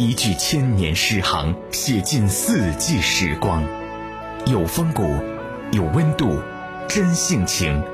[0.00, 3.62] 一句千年诗行，写尽四季时光，
[4.46, 5.02] 有风骨，
[5.72, 6.40] 有温度，
[6.88, 7.84] 真性情。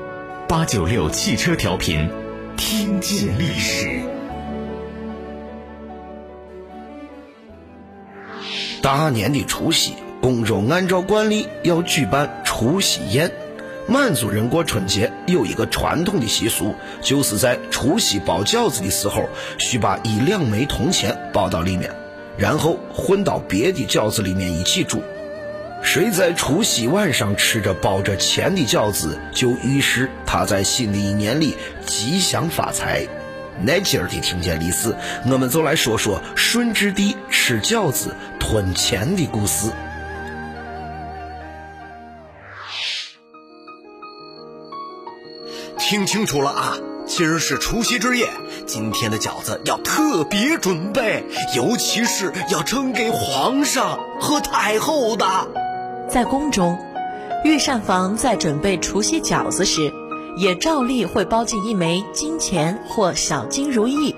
[0.47, 2.09] 八九六汽车调频，
[2.55, 4.03] 听见历史。
[8.81, 13.29] 大年的除夕，公州按照惯例要举办除夕宴。
[13.89, 21.89] 满族人过春节有一个传统的习俗，就是在除夕包饺子的时候，需把一两枚铜钱包到里面，
[22.37, 25.01] 然后混到别的饺子里面一起煮。
[25.81, 33.07] 谁在除夕晚上吃着包着钱的饺子，就预示他在新的一年里吉祥发财。
[33.61, 34.93] 那今儿的听见历史，
[35.25, 39.71] 我们就来说说顺治帝吃饺子吞钱的故事。
[45.77, 46.77] 听清楚了啊！
[47.05, 48.27] 今儿是除夕之夜，
[48.65, 51.23] 今天的饺子要特别准备，
[51.55, 55.25] 尤其是要蒸给皇上和太后的。
[56.09, 56.77] 在宫中，
[57.45, 59.93] 御膳房在准备除夕饺子时，
[60.35, 64.15] 也照例会包进一枚金钱或小金如意，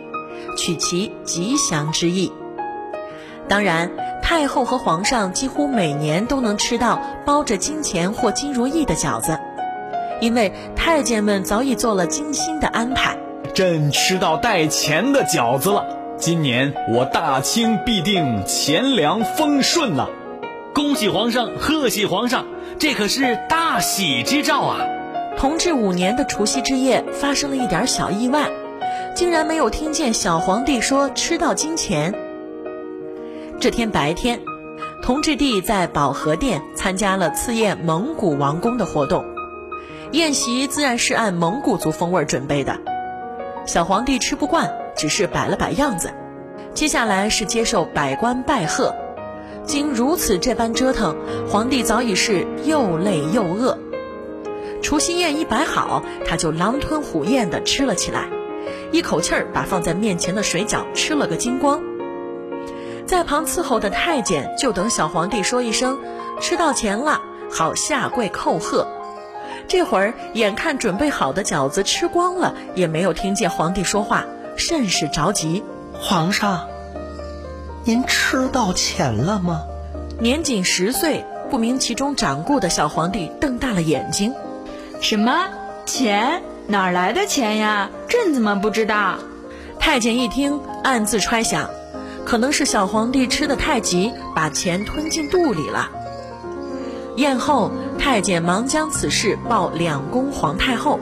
[0.57, 2.31] 取其吉祥之意。
[3.47, 3.91] 当然，
[4.23, 9.39] 太后和皇上几乎每年都能吃到包着金钱或金如意的饺子。
[10.19, 13.17] 因为太监们早已做了精心的安排，
[13.53, 15.85] 朕吃到带钱的饺子了。
[16.17, 20.07] 今年我大清必定钱粮丰顺呐！
[20.73, 22.45] 恭喜皇上，贺喜皇上，
[22.77, 24.79] 这可是大喜之兆啊！
[25.37, 28.49] 同治五年的除夕之夜发生了一点小意外，
[29.15, 32.13] 竟然没有听见小皇帝说吃到金钱。
[33.61, 34.41] 这天白天，
[35.01, 39.23] 同治帝在保和殿参加了赐宴蒙古王公的活动。
[40.11, 42.79] 宴席自然是按蒙古族风味准备的，
[43.67, 46.09] 小皇帝吃不惯，只是摆了摆样子。
[46.73, 48.95] 接下来是接受百官拜贺，
[49.65, 51.15] 经如此这般折腾，
[51.47, 53.77] 皇帝早已是又累又饿。
[54.81, 58.27] 除夕宴一摆好，他就狼吞虎咽地吃了起来，
[58.91, 61.79] 一口气儿把放在面前的水饺吃了个精光。
[63.05, 65.99] 在旁伺候的太监就等小皇帝说一声
[66.41, 67.21] “吃到钱了”，
[67.51, 68.87] 好下跪叩贺。
[69.69, 74.25] 这会儿眼看准备好的饺子吃光了，也没有听见皇帝说话，
[74.57, 75.63] 甚是着急。
[75.93, 76.67] 皇上，
[77.83, 79.61] 您吃到钱了吗？
[80.19, 84.33] 年仅十岁、不明其中掌故的小皇帝瞪大了眼睛。
[85.01, 85.47] 什么
[85.85, 86.41] 钱？
[86.65, 87.91] 哪儿来的钱呀？
[88.07, 89.17] 朕怎么不知道？
[89.79, 91.69] 太监一听，暗自揣想，
[92.25, 95.91] 可能是小皇帝吃的太急，把钱吞进肚里了。
[97.15, 100.99] 宴后，太监忙将此事报两宫皇太后。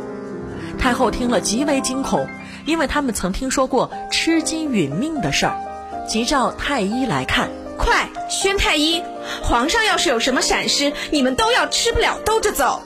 [0.78, 2.28] 太后听了极为惊恐，
[2.66, 5.56] 因为他们曾听说过吃金殒命的事儿，
[6.08, 7.50] 急召太医来看。
[7.78, 9.02] 快宣太医，
[9.44, 12.82] 皇上要是有什么闪失，你们都要吃不了兜着走。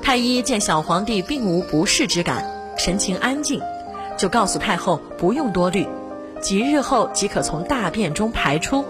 [0.00, 2.48] 太医见小皇帝并无不适之感，
[2.78, 3.60] 神情安静，
[4.16, 5.86] 就告诉太后不用多虑，
[6.40, 8.84] 几日后即可从大便中排出。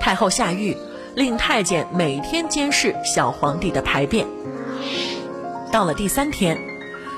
[0.00, 0.76] 太后下狱。
[1.14, 4.26] 令太监每天监视小皇帝的排便。
[5.72, 6.58] 到了第三天，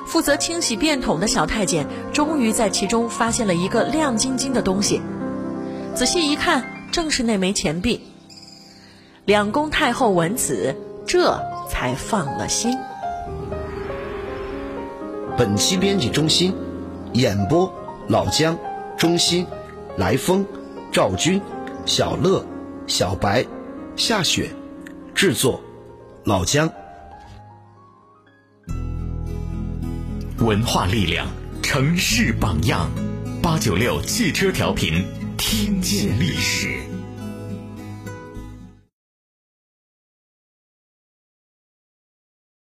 [0.07, 5.01] 负责清洗便桶的小太监终于在其中发现了一个亮晶晶的东西。
[5.95, 8.01] 仔细一看，正是那枚钱币。
[9.25, 10.75] 两宫太后闻此，
[11.07, 11.39] 这
[11.69, 12.77] 才放了心。
[15.37, 16.55] 本期编辑中心：
[17.13, 17.73] 演播
[18.09, 18.59] 老姜、
[18.97, 19.47] 中心、
[19.97, 20.45] 来风、
[20.91, 21.41] 赵军、
[21.87, 22.45] 小乐、
[22.87, 23.47] 小白。
[23.97, 24.51] 下雪，
[25.15, 25.63] 制作
[26.25, 26.71] 老姜。
[30.39, 31.27] 文化力量，
[31.63, 32.91] 城市榜样，
[33.43, 35.05] 八九六汽车调频，
[35.37, 36.92] 听见历史。